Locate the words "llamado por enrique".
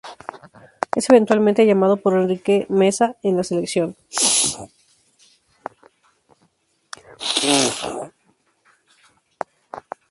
1.67-2.65